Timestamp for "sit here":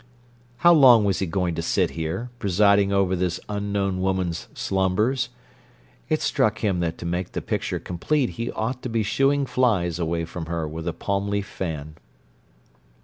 1.61-2.31